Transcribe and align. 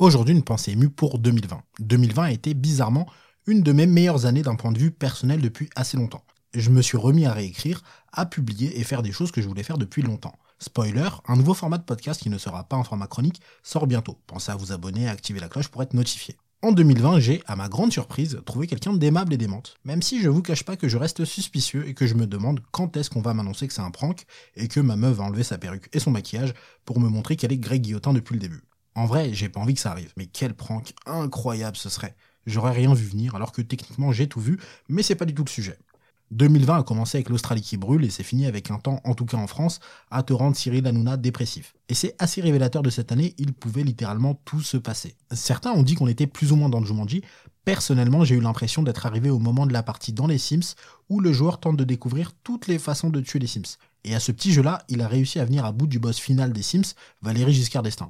Aujourd'hui, 0.00 0.34
une 0.34 0.42
pensée 0.42 0.70
émue 0.70 0.88
pour 0.88 1.18
2020. 1.18 1.60
2020 1.80 2.22
a 2.22 2.30
été 2.32 2.54
bizarrement 2.54 3.06
une 3.46 3.60
de 3.60 3.70
mes 3.70 3.84
meilleures 3.84 4.24
années 4.24 4.40
d'un 4.40 4.54
point 4.54 4.72
de 4.72 4.78
vue 4.78 4.92
personnel 4.92 5.42
depuis 5.42 5.68
assez 5.76 5.98
longtemps. 5.98 6.24
Je 6.54 6.70
me 6.70 6.80
suis 6.80 6.96
remis 6.96 7.26
à 7.26 7.34
réécrire, 7.34 7.82
à 8.10 8.24
publier 8.24 8.80
et 8.80 8.82
faire 8.82 9.02
des 9.02 9.12
choses 9.12 9.30
que 9.30 9.42
je 9.42 9.46
voulais 9.46 9.62
faire 9.62 9.76
depuis 9.76 10.00
longtemps. 10.00 10.38
Spoiler, 10.58 11.10
un 11.28 11.36
nouveau 11.36 11.52
format 11.52 11.76
de 11.76 11.82
podcast 11.82 12.22
qui 12.22 12.30
ne 12.30 12.38
sera 12.38 12.64
pas 12.64 12.76
un 12.76 12.82
format 12.82 13.08
chronique 13.08 13.42
sort 13.62 13.86
bientôt. 13.86 14.16
Pensez 14.26 14.50
à 14.50 14.56
vous 14.56 14.72
abonner 14.72 15.02
et 15.02 15.08
à 15.08 15.10
activer 15.10 15.38
la 15.38 15.50
cloche 15.50 15.68
pour 15.68 15.82
être 15.82 15.92
notifié. 15.92 16.34
En 16.62 16.72
2020, 16.72 17.20
j'ai, 17.20 17.42
à 17.46 17.54
ma 17.54 17.68
grande 17.68 17.92
surprise, 17.92 18.40
trouvé 18.46 18.66
quelqu'un 18.66 18.94
d'aimable 18.94 19.34
et 19.34 19.36
d'aimante. 19.36 19.76
Même 19.84 20.00
si 20.00 20.22
je 20.22 20.30
vous 20.30 20.40
cache 20.40 20.64
pas 20.64 20.78
que 20.78 20.88
je 20.88 20.96
reste 20.96 21.26
suspicieux 21.26 21.86
et 21.86 21.92
que 21.92 22.06
je 22.06 22.14
me 22.14 22.26
demande 22.26 22.60
quand 22.70 22.96
est-ce 22.96 23.10
qu'on 23.10 23.20
va 23.20 23.34
m'annoncer 23.34 23.68
que 23.68 23.74
c'est 23.74 23.82
un 23.82 23.90
prank 23.90 24.24
et 24.56 24.68
que 24.68 24.80
ma 24.80 24.96
meuf 24.96 25.18
va 25.18 25.24
enlever 25.24 25.42
sa 25.42 25.58
perruque 25.58 25.90
et 25.92 26.00
son 26.00 26.10
maquillage 26.10 26.54
pour 26.86 27.00
me 27.00 27.10
montrer 27.10 27.36
qu'elle 27.36 27.52
est 27.52 27.58
Greg 27.58 27.82
Guillotin 27.82 28.14
depuis 28.14 28.32
le 28.32 28.40
début. 28.40 28.62
En 28.94 29.06
vrai, 29.06 29.32
j'ai 29.32 29.48
pas 29.48 29.60
envie 29.60 29.74
que 29.74 29.80
ça 29.80 29.92
arrive, 29.92 30.12
mais 30.16 30.26
quel 30.26 30.54
prank 30.54 30.92
incroyable 31.06 31.76
ce 31.76 31.88
serait. 31.88 32.16
J'aurais 32.46 32.72
rien 32.72 32.92
vu 32.94 33.06
venir, 33.06 33.34
alors 33.34 33.52
que 33.52 33.62
techniquement 33.62 34.12
j'ai 34.12 34.28
tout 34.28 34.40
vu, 34.40 34.58
mais 34.88 35.02
c'est 35.02 35.14
pas 35.14 35.26
du 35.26 35.34
tout 35.34 35.44
le 35.44 35.50
sujet. 35.50 35.78
2020 36.32 36.78
a 36.78 36.82
commencé 36.84 37.18
avec 37.18 37.28
l'Australie 37.28 37.60
qui 37.60 37.76
brûle 37.76 38.04
et 38.04 38.10
c'est 38.10 38.22
fini 38.22 38.46
avec 38.46 38.70
un 38.70 38.78
temps, 38.78 39.00
en 39.04 39.14
tout 39.14 39.26
cas 39.26 39.36
en 39.36 39.48
France, 39.48 39.80
à 40.10 40.22
te 40.22 40.32
rendre 40.32 40.56
Cyril 40.56 40.86
Hanouna 40.86 41.16
dépressif. 41.16 41.74
Et 41.88 41.94
c'est 41.94 42.14
assez 42.20 42.40
révélateur 42.40 42.82
de 42.82 42.90
cette 42.90 43.10
année, 43.10 43.34
il 43.38 43.52
pouvait 43.52 43.82
littéralement 43.82 44.40
tout 44.44 44.60
se 44.60 44.76
passer. 44.76 45.16
Certains 45.32 45.72
ont 45.72 45.82
dit 45.82 45.96
qu'on 45.96 46.06
était 46.06 46.28
plus 46.28 46.52
ou 46.52 46.56
moins 46.56 46.68
dans 46.68 46.78
le 46.78 46.86
Jumanji. 46.86 47.22
Personnellement, 47.64 48.24
j'ai 48.24 48.36
eu 48.36 48.40
l'impression 48.40 48.82
d'être 48.82 49.06
arrivé 49.06 49.28
au 49.28 49.40
moment 49.40 49.66
de 49.66 49.72
la 49.72 49.82
partie 49.82 50.12
dans 50.12 50.28
les 50.28 50.38
Sims 50.38 50.74
où 51.08 51.20
le 51.20 51.32
joueur 51.32 51.58
tente 51.58 51.76
de 51.76 51.84
découvrir 51.84 52.32
toutes 52.44 52.68
les 52.68 52.78
façons 52.78 53.10
de 53.10 53.20
tuer 53.20 53.40
les 53.40 53.48
Sims. 53.48 53.76
Et 54.04 54.14
à 54.14 54.20
ce 54.20 54.30
petit 54.30 54.52
jeu-là, 54.52 54.84
il 54.88 55.02
a 55.02 55.08
réussi 55.08 55.40
à 55.40 55.44
venir 55.44 55.64
à 55.64 55.72
bout 55.72 55.88
du 55.88 55.98
boss 55.98 56.18
final 56.18 56.52
des 56.52 56.62
Sims, 56.62 56.94
Valérie 57.22 57.52
Giscard 57.52 57.82
d'Estaing 57.82 58.08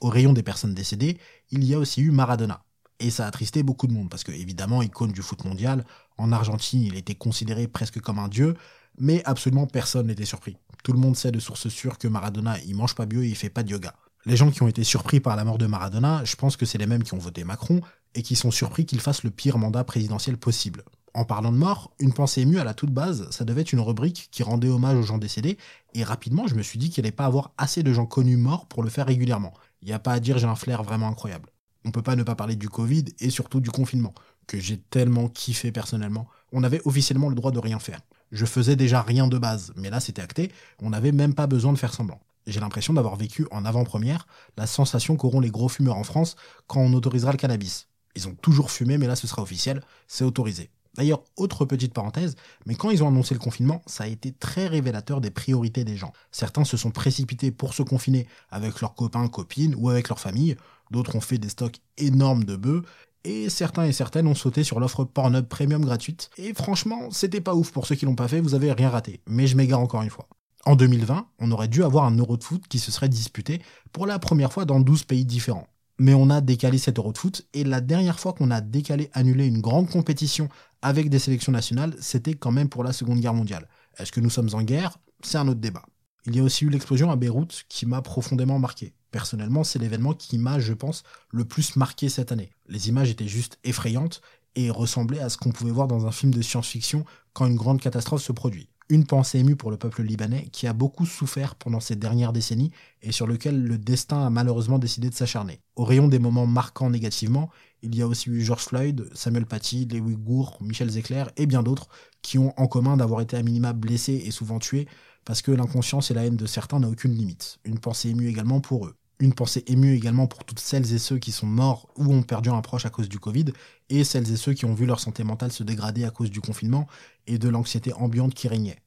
au 0.00 0.08
rayon 0.08 0.32
des 0.32 0.42
personnes 0.42 0.74
décédées, 0.74 1.18
il 1.50 1.64
y 1.64 1.74
a 1.74 1.78
aussi 1.78 2.00
eu 2.00 2.10
Maradona. 2.10 2.62
Et 2.98 3.10
ça 3.10 3.24
a 3.24 3.28
attristé 3.28 3.62
beaucoup 3.62 3.86
de 3.86 3.92
monde, 3.92 4.10
parce 4.10 4.24
que 4.24 4.32
évidemment, 4.32 4.82
icône 4.82 5.12
du 5.12 5.22
foot 5.22 5.44
mondial, 5.44 5.84
en 6.18 6.32
Argentine, 6.32 6.82
il 6.82 6.96
était 6.96 7.14
considéré 7.14 7.66
presque 7.66 8.00
comme 8.00 8.18
un 8.18 8.28
dieu, 8.28 8.54
mais 8.98 9.22
absolument 9.24 9.66
personne 9.66 10.08
n'était 10.08 10.26
surpris. 10.26 10.56
Tout 10.84 10.92
le 10.92 10.98
monde 10.98 11.16
sait 11.16 11.32
de 11.32 11.40
source 11.40 11.68
sûre 11.68 11.98
que 11.98 12.08
Maradona, 12.08 12.58
il 12.66 12.76
mange 12.76 12.94
pas 12.94 13.06
bio 13.06 13.22
et 13.22 13.28
il 13.28 13.36
fait 13.36 13.50
pas 13.50 13.62
de 13.62 13.70
yoga. 13.70 13.94
Les 14.26 14.36
gens 14.36 14.50
qui 14.50 14.62
ont 14.62 14.68
été 14.68 14.84
surpris 14.84 15.18
par 15.18 15.34
la 15.34 15.44
mort 15.44 15.56
de 15.56 15.66
Maradona, 15.66 16.22
je 16.24 16.36
pense 16.36 16.58
que 16.58 16.66
c'est 16.66 16.76
les 16.76 16.86
mêmes 16.86 17.02
qui 17.02 17.14
ont 17.14 17.18
voté 17.18 17.42
Macron 17.42 17.80
et 18.14 18.22
qui 18.22 18.36
sont 18.36 18.50
surpris 18.50 18.84
qu'il 18.84 19.00
fasse 19.00 19.22
le 19.22 19.30
pire 19.30 19.56
mandat 19.56 19.84
présidentiel 19.84 20.36
possible. 20.36 20.84
En 21.14 21.24
parlant 21.24 21.52
de 21.52 21.56
mort, 21.56 21.92
une 21.98 22.12
pensée 22.12 22.42
émue 22.42 22.58
à 22.58 22.64
la 22.64 22.74
toute 22.74 22.92
base, 22.92 23.28
ça 23.30 23.44
devait 23.44 23.62
être 23.62 23.72
une 23.72 23.80
rubrique 23.80 24.28
qui 24.30 24.42
rendait 24.42 24.68
hommage 24.68 24.96
aux 24.96 25.02
gens 25.02 25.18
décédés, 25.18 25.58
et 25.94 26.04
rapidement 26.04 26.46
je 26.46 26.54
me 26.54 26.62
suis 26.62 26.78
dit 26.78 26.90
qu'il 26.90 27.04
allait 27.04 27.12
pas 27.12 27.24
avoir 27.24 27.52
assez 27.56 27.82
de 27.82 27.92
gens 27.92 28.06
connus 28.06 28.36
morts 28.36 28.66
pour 28.66 28.82
le 28.82 28.90
faire 28.90 29.06
régulièrement. 29.06 29.54
Il 29.82 29.86
n'y 29.88 29.94
a 29.94 29.98
pas 29.98 30.12
à 30.12 30.20
dire, 30.20 30.38
j'ai 30.38 30.46
un 30.46 30.56
flair 30.56 30.82
vraiment 30.82 31.08
incroyable. 31.08 31.50
On 31.84 31.90
peut 31.90 32.02
pas 32.02 32.16
ne 32.16 32.22
pas 32.22 32.34
parler 32.34 32.56
du 32.56 32.68
Covid 32.68 33.06
et 33.20 33.30
surtout 33.30 33.60
du 33.60 33.70
confinement, 33.70 34.14
que 34.46 34.60
j'ai 34.60 34.78
tellement 34.78 35.28
kiffé 35.28 35.72
personnellement. 35.72 36.28
On 36.52 36.62
avait 36.62 36.82
officiellement 36.84 37.28
le 37.28 37.34
droit 37.34 37.52
de 37.52 37.58
rien 37.58 37.78
faire. 37.78 38.00
Je 38.32 38.44
faisais 38.44 38.76
déjà 38.76 39.02
rien 39.02 39.26
de 39.26 39.38
base, 39.38 39.72
mais 39.76 39.90
là 39.90 40.00
c'était 40.00 40.22
acté, 40.22 40.52
on 40.80 40.90
n'avait 40.90 41.12
même 41.12 41.34
pas 41.34 41.46
besoin 41.46 41.72
de 41.72 41.78
faire 41.78 41.94
semblant. 41.94 42.20
J'ai 42.46 42.60
l'impression 42.60 42.92
d'avoir 42.94 43.16
vécu 43.16 43.46
en 43.50 43.64
avant-première 43.64 44.26
la 44.56 44.66
sensation 44.66 45.16
qu'auront 45.16 45.40
les 45.40 45.50
gros 45.50 45.68
fumeurs 45.68 45.96
en 45.96 46.04
France 46.04 46.36
quand 46.66 46.80
on 46.80 46.92
autorisera 46.92 47.32
le 47.32 47.38
cannabis. 47.38 47.88
Ils 48.14 48.28
ont 48.28 48.34
toujours 48.34 48.70
fumé, 48.70 48.98
mais 48.98 49.06
là 49.06 49.16
ce 49.16 49.26
sera 49.26 49.42
officiel, 49.42 49.82
c'est 50.06 50.24
autorisé. 50.24 50.70
D'ailleurs, 51.00 51.24
autre 51.38 51.64
petite 51.64 51.94
parenthèse, 51.94 52.36
mais 52.66 52.74
quand 52.74 52.90
ils 52.90 53.02
ont 53.02 53.08
annoncé 53.08 53.32
le 53.32 53.40
confinement, 53.40 53.80
ça 53.86 54.04
a 54.04 54.06
été 54.06 54.32
très 54.32 54.66
révélateur 54.66 55.22
des 55.22 55.30
priorités 55.30 55.82
des 55.82 55.96
gens. 55.96 56.12
Certains 56.30 56.64
se 56.64 56.76
sont 56.76 56.90
précipités 56.90 57.50
pour 57.50 57.72
se 57.72 57.82
confiner 57.82 58.26
avec 58.50 58.82
leurs 58.82 58.94
copains, 58.94 59.26
copines 59.28 59.74
ou 59.78 59.88
avec 59.88 60.10
leur 60.10 60.20
famille, 60.20 60.58
d'autres 60.90 61.16
ont 61.16 61.22
fait 61.22 61.38
des 61.38 61.48
stocks 61.48 61.78
énormes 61.96 62.44
de 62.44 62.54
bœufs, 62.54 62.82
et 63.24 63.48
certains 63.48 63.86
et 63.86 63.92
certaines 63.92 64.26
ont 64.26 64.34
sauté 64.34 64.62
sur 64.62 64.78
l'offre 64.78 65.04
Pornhub 65.04 65.46
Premium 65.46 65.82
gratuite. 65.82 66.28
Et 66.36 66.52
franchement, 66.52 67.10
c'était 67.10 67.40
pas 67.40 67.54
ouf 67.54 67.72
pour 67.72 67.86
ceux 67.86 67.94
qui 67.94 68.04
l'ont 68.04 68.14
pas 68.14 68.28
fait, 68.28 68.42
vous 68.42 68.54
avez 68.54 68.70
rien 68.70 68.90
raté. 68.90 69.22
Mais 69.26 69.46
je 69.46 69.56
m'égare 69.56 69.80
encore 69.80 70.02
une 70.02 70.10
fois. 70.10 70.28
En 70.66 70.76
2020, 70.76 71.28
on 71.38 71.50
aurait 71.50 71.68
dû 71.68 71.82
avoir 71.82 72.04
un 72.04 72.14
Euro 72.14 72.36
de 72.36 72.44
foot 72.44 72.68
qui 72.68 72.78
se 72.78 72.92
serait 72.92 73.08
disputé 73.08 73.62
pour 73.90 74.06
la 74.06 74.18
première 74.18 74.52
fois 74.52 74.66
dans 74.66 74.80
12 74.80 75.04
pays 75.04 75.24
différents 75.24 75.66
mais 76.00 76.14
on 76.14 76.30
a 76.30 76.40
décalé 76.40 76.78
cet 76.78 76.98
Euro 76.98 77.12
de 77.12 77.18
foot. 77.18 77.46
Et 77.52 77.62
la 77.62 77.82
dernière 77.82 78.18
fois 78.18 78.32
qu'on 78.32 78.50
a 78.50 78.62
décalé, 78.62 79.10
annulé 79.12 79.46
une 79.46 79.60
grande 79.60 79.90
compétition 79.90 80.48
avec 80.82 81.10
des 81.10 81.18
sélections 81.18 81.52
nationales, 81.52 81.94
c'était 82.00 82.34
quand 82.34 82.52
même 82.52 82.68
pour 82.68 82.84
la 82.84 82.92
Seconde 82.92 83.20
Guerre 83.20 83.34
mondiale. 83.34 83.68
Est-ce 83.98 84.12
que 84.12 84.20
nous 84.20 84.30
sommes 84.30 84.50
en 84.52 84.62
guerre? 84.62 84.98
C'est 85.22 85.38
un 85.38 85.48
autre 85.48 85.60
débat. 85.60 85.84
Il 86.26 86.36
y 86.36 86.40
a 86.40 86.42
aussi 86.42 86.64
eu 86.64 86.70
l'explosion 86.70 87.10
à 87.10 87.16
Beyrouth 87.16 87.64
qui 87.68 87.86
m'a 87.86 88.02
profondément 88.02 88.58
marqué. 88.58 88.94
Personnellement, 89.10 89.64
c'est 89.64 89.78
l'événement 89.78 90.14
qui 90.14 90.38
m'a, 90.38 90.58
je 90.58 90.72
pense, 90.72 91.02
le 91.30 91.44
plus 91.44 91.76
marqué 91.76 92.08
cette 92.08 92.32
année. 92.32 92.52
Les 92.68 92.88
images 92.88 93.10
étaient 93.10 93.28
juste 93.28 93.58
effrayantes 93.64 94.20
et 94.54 94.70
ressemblaient 94.70 95.20
à 95.20 95.28
ce 95.28 95.36
qu'on 95.36 95.52
pouvait 95.52 95.70
voir 95.70 95.88
dans 95.88 96.06
un 96.06 96.12
film 96.12 96.32
de 96.32 96.42
science-fiction 96.42 97.04
quand 97.32 97.46
une 97.46 97.56
grande 97.56 97.80
catastrophe 97.80 98.22
se 98.22 98.32
produit 98.32 98.68
une 98.90 99.06
pensée 99.06 99.38
émue 99.38 99.56
pour 99.56 99.70
le 99.70 99.76
peuple 99.76 100.02
libanais 100.02 100.48
qui 100.52 100.66
a 100.66 100.72
beaucoup 100.72 101.06
souffert 101.06 101.54
pendant 101.54 101.80
ces 101.80 101.96
dernières 101.96 102.32
décennies 102.32 102.72
et 103.02 103.12
sur 103.12 103.26
lequel 103.26 103.62
le 103.62 103.78
destin 103.78 104.26
a 104.26 104.30
malheureusement 104.30 104.78
décidé 104.78 105.08
de 105.08 105.14
s'acharner. 105.14 105.60
Au 105.76 105.84
rayon 105.84 106.08
des 106.08 106.18
moments 106.18 106.46
marquants 106.46 106.90
négativement, 106.90 107.50
il 107.82 107.94
y 107.94 108.02
a 108.02 108.06
aussi 108.06 108.28
eu 108.28 108.42
George 108.42 108.64
Floyd, 108.64 109.08
Samuel 109.14 109.46
Paty, 109.46 109.86
les 109.86 110.00
Ouïghours, 110.00 110.58
Michel 110.60 110.90
Zecler 110.90 111.24
et 111.36 111.46
bien 111.46 111.62
d'autres 111.62 111.88
qui 112.20 112.36
ont 112.36 112.52
en 112.58 112.66
commun 112.66 112.96
d'avoir 112.96 113.20
été 113.20 113.36
à 113.36 113.42
minima 113.42 113.72
blessés 113.72 114.22
et 114.26 114.32
souvent 114.32 114.58
tués 114.58 114.86
parce 115.24 115.40
que 115.40 115.52
l'inconscience 115.52 116.10
et 116.10 116.14
la 116.14 116.26
haine 116.26 116.36
de 116.36 116.46
certains 116.46 116.80
n'ont 116.80 116.90
aucune 116.90 117.14
limite. 117.14 117.58
Une 117.64 117.78
pensée 117.78 118.10
émue 118.10 118.28
également 118.28 118.60
pour 118.60 118.86
eux. 118.86 118.99
Une 119.20 119.34
pensée 119.34 119.62
émue 119.66 119.94
également 119.94 120.26
pour 120.26 120.44
toutes 120.44 120.60
celles 120.60 120.94
et 120.94 120.98
ceux 120.98 121.18
qui 121.18 121.30
sont 121.30 121.46
morts 121.46 121.88
ou 121.96 122.10
ont 122.10 122.22
perdu 122.22 122.48
un 122.48 122.62
proche 122.62 122.86
à 122.86 122.90
cause 122.90 123.08
du 123.10 123.18
Covid, 123.18 123.44
et 123.90 124.02
celles 124.02 124.32
et 124.32 124.36
ceux 124.36 124.54
qui 124.54 124.64
ont 124.64 124.72
vu 124.72 124.86
leur 124.86 124.98
santé 124.98 125.24
mentale 125.24 125.52
se 125.52 125.62
dégrader 125.62 126.04
à 126.04 126.10
cause 126.10 126.30
du 126.30 126.40
confinement 126.40 126.86
et 127.26 127.36
de 127.36 127.50
l'anxiété 127.50 127.92
ambiante 127.92 128.32
qui 128.32 128.48
régnait. 128.48 128.78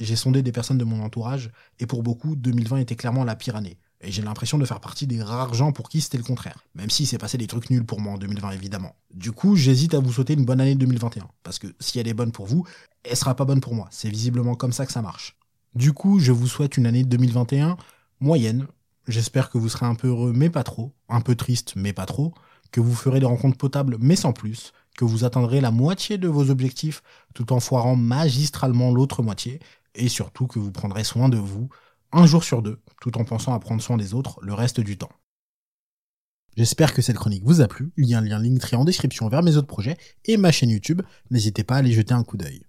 J'ai 0.00 0.16
sondé 0.16 0.42
des 0.42 0.50
personnes 0.50 0.78
de 0.78 0.84
mon 0.84 1.02
entourage, 1.02 1.50
et 1.78 1.86
pour 1.86 2.02
beaucoup, 2.02 2.36
2020 2.36 2.78
était 2.78 2.96
clairement 2.96 3.22
la 3.22 3.36
pire 3.36 3.54
année. 3.54 3.76
Et 4.00 4.10
j'ai 4.10 4.22
l'impression 4.22 4.56
de 4.56 4.64
faire 4.64 4.80
partie 4.80 5.06
des 5.06 5.22
rares 5.22 5.52
gens 5.52 5.72
pour 5.72 5.90
qui 5.90 6.00
c'était 6.00 6.16
le 6.16 6.24
contraire. 6.24 6.64
Même 6.74 6.90
si 6.90 7.04
s'est 7.04 7.18
passé 7.18 7.36
des 7.36 7.46
trucs 7.46 7.68
nuls 7.68 7.84
pour 7.84 8.00
moi 8.00 8.14
en 8.14 8.18
2020, 8.18 8.50
évidemment. 8.52 8.96
Du 9.14 9.30
coup, 9.30 9.56
j'hésite 9.56 9.94
à 9.94 10.00
vous 10.00 10.12
souhaiter 10.12 10.32
une 10.32 10.46
bonne 10.46 10.60
année 10.60 10.74
2021. 10.74 11.28
Parce 11.44 11.58
que 11.58 11.68
si 11.78 12.00
elle 12.00 12.08
est 12.08 12.14
bonne 12.14 12.32
pour 12.32 12.46
vous, 12.46 12.66
elle 13.04 13.16
sera 13.16 13.36
pas 13.36 13.44
bonne 13.44 13.60
pour 13.60 13.74
moi. 13.74 13.88
C'est 13.92 14.08
visiblement 14.08 14.56
comme 14.56 14.72
ça 14.72 14.86
que 14.86 14.92
ça 14.92 15.02
marche. 15.02 15.36
Du 15.74 15.92
coup, 15.92 16.18
je 16.18 16.32
vous 16.32 16.48
souhaite 16.48 16.76
une 16.76 16.86
année 16.86 17.04
2021 17.04 17.76
moyenne, 18.18 18.66
J'espère 19.08 19.50
que 19.50 19.58
vous 19.58 19.68
serez 19.68 19.86
un 19.86 19.94
peu 19.94 20.08
heureux, 20.08 20.32
mais 20.34 20.50
pas 20.50 20.62
trop, 20.62 20.94
un 21.08 21.20
peu 21.20 21.34
triste, 21.34 21.74
mais 21.76 21.92
pas 21.92 22.06
trop, 22.06 22.34
que 22.70 22.80
vous 22.80 22.94
ferez 22.94 23.20
des 23.20 23.26
rencontres 23.26 23.58
potables, 23.58 23.96
mais 24.00 24.16
sans 24.16 24.32
plus, 24.32 24.72
que 24.96 25.04
vous 25.04 25.24
atteindrez 25.24 25.60
la 25.60 25.70
moitié 25.70 26.18
de 26.18 26.28
vos 26.28 26.50
objectifs 26.50 27.02
tout 27.34 27.52
en 27.52 27.60
foirant 27.60 27.96
magistralement 27.96 28.92
l'autre 28.92 29.22
moitié, 29.22 29.60
et 29.94 30.08
surtout 30.08 30.46
que 30.46 30.58
vous 30.58 30.72
prendrez 30.72 31.04
soin 31.04 31.28
de 31.28 31.36
vous 31.36 31.68
un 32.12 32.26
jour 32.26 32.44
sur 32.44 32.62
deux, 32.62 32.80
tout 33.00 33.18
en 33.18 33.24
pensant 33.24 33.54
à 33.54 33.58
prendre 33.58 33.82
soin 33.82 33.96
des 33.96 34.14
autres 34.14 34.38
le 34.42 34.54
reste 34.54 34.80
du 34.80 34.96
temps. 34.96 35.12
J'espère 36.56 36.92
que 36.92 37.00
cette 37.00 37.16
chronique 37.16 37.44
vous 37.44 37.62
a 37.62 37.68
plu. 37.68 37.92
Il 37.96 38.06
y 38.06 38.14
a 38.14 38.18
un 38.18 38.20
lien 38.20 38.38
Linktree 38.38 38.76
en 38.76 38.84
description 38.84 39.28
vers 39.28 39.42
mes 39.42 39.56
autres 39.56 39.66
projets 39.66 39.96
et 40.26 40.36
ma 40.36 40.52
chaîne 40.52 40.68
YouTube. 40.68 41.00
N'hésitez 41.30 41.64
pas 41.64 41.76
à 41.76 41.78
aller 41.78 41.92
jeter 41.92 42.12
un 42.12 42.24
coup 42.24 42.36
d'œil. 42.36 42.62